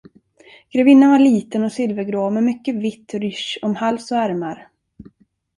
[0.73, 4.67] Grevinnan var liten och silvergrå med mycket vitt rysch om hals och ärmar.